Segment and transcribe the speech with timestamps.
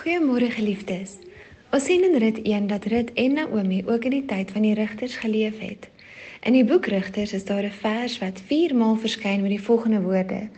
[0.00, 1.18] Goeiemôre geliefdes.
[1.76, 4.72] Ons sien in Rut 1 dat Rut en Naomi ook in die tyd van die
[4.74, 5.88] rigters geleef het.
[6.40, 10.00] In die boek Rigters is daar 'n vers wat 4 maal verskyn met die volgende
[10.00, 10.48] woorde: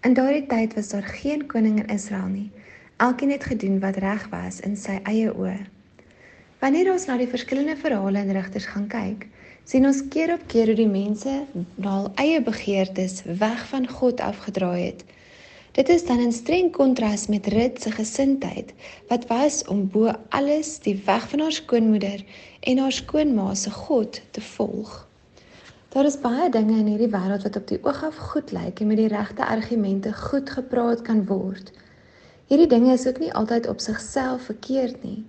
[0.00, 2.50] In daardie tyd was daar geen koning in Israel nie.
[2.96, 5.58] Elkeen het gedoen wat reg was in sy eie oë.
[6.58, 9.26] Wanneer ons na die verskillende verhale in Rigters gaan kyk,
[9.64, 11.44] sien ons keer op keer hoe die mense
[11.74, 15.04] na hul eie begeertes weg van God afgedraai het
[15.76, 18.72] Dit is dan in streng kontras met Rut se gesindheid
[19.08, 22.22] wat was om bo alles die weg van haar skoonmoeder
[22.60, 25.08] en haar skoonma se God te volg.
[25.88, 28.88] Daar is baie dinge in hierdie wêreld wat op die oog af goed lyk en
[28.88, 31.68] met die regte argumente goed gepraat kan word.
[32.48, 35.26] Hierdie dinge is ook nie altyd op sigself verkeerd nie.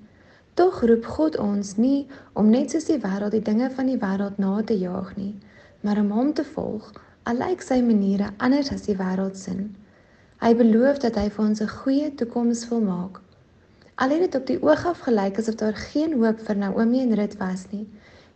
[0.53, 4.39] Tog roep God ons nie om net soos die wêreld die dinge van die wêreld
[4.39, 5.35] na te jaag nie,
[5.81, 6.87] maar om hom te volg,
[7.23, 9.57] al lyk sy maniere anders as die wêreld se.
[10.37, 13.21] Hy beloof dat hy vir ons 'n goeie toekoms wil maak.
[13.95, 17.13] Al het dit op die oog af gelyk asof daar geen hoop vir Naomi en
[17.17, 17.87] Rut was nie,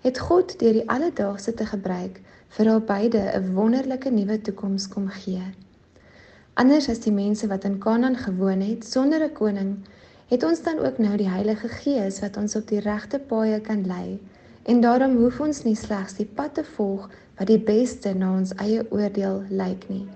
[0.02, 2.22] het God deur die alledaagse te gebruik
[2.58, 5.44] vir al beide 'n wonderlike nuwe toekoms kom gee.
[6.54, 9.78] Anders as die mense wat in Kanaan gewoon het sonder 'n koning,
[10.28, 13.86] het ons dan ook nou die Heilige Gees wat ons op die regte paaie kan
[13.86, 14.20] lei.
[14.64, 18.54] En daarom hoef ons nie slegs die pad te volg wat die beste na ons
[18.56, 20.08] eie oordeel lyk nie.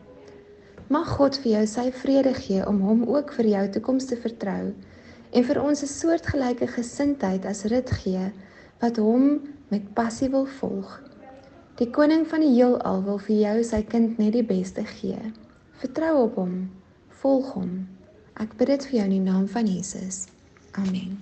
[0.87, 4.73] Mag God vir jou sy vrede gee om hom ook vir jou toekoms te vertrou
[5.31, 8.31] en vir ons 'n soortgelyke gesindheid as Rut gee
[8.81, 11.01] wat hom met passie wil volg.
[11.75, 15.33] Die koning van die heelal wil vir jou sy kind net die beste gee.
[15.81, 16.69] Vertrou op hom.
[17.09, 17.87] Volg hom.
[18.39, 20.27] Ek bid dit vir jou in die naam van Jesus.
[20.71, 21.17] Amen.